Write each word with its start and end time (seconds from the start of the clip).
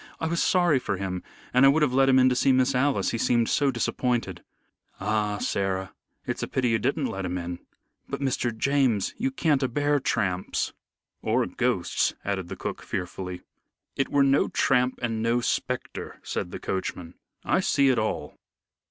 I 0.19 0.25
was 0.25 0.41
sorry 0.41 0.79
for 0.79 0.97
him, 0.97 1.21
and 1.53 1.63
I 1.63 1.69
would 1.69 1.83
have 1.83 1.93
let 1.93 2.09
him 2.09 2.17
in 2.17 2.27
to 2.29 2.35
see 2.35 2.51
Miss 2.51 2.73
Alice, 2.73 3.11
he 3.11 3.19
seemed 3.19 3.49
so 3.49 3.69
disappointed." 3.69 4.41
"Ah, 4.99 5.37
Sarah, 5.37 5.93
it's 6.25 6.41
a 6.41 6.47
pity 6.47 6.69
you 6.69 6.79
didn't 6.79 7.05
let 7.05 7.23
him 7.23 7.37
in." 7.37 7.59
"But, 8.09 8.19
Mr. 8.19 8.49
James, 8.57 9.13
you 9.19 9.29
can 9.29 9.59
a 9.61 9.67
bear 9.67 9.99
tramps." 9.99 10.73
"Or 11.21 11.45
ghosts," 11.45 12.15
added 12.25 12.47
the 12.47 12.55
cook, 12.55 12.81
fearfully. 12.81 13.41
"It 13.95 14.09
were 14.09 14.23
no 14.23 14.47
tramp 14.47 14.97
and 15.03 15.21
no 15.21 15.39
spectre," 15.39 16.19
said 16.23 16.49
the 16.49 16.57
coachman. 16.59 17.13
"I 17.45 17.59
see 17.59 17.89
it 17.89 17.99
all." 17.99 18.39